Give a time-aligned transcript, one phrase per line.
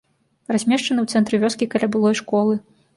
[0.55, 2.63] Размешчаны ў цэнтры вёскі каля былой школы.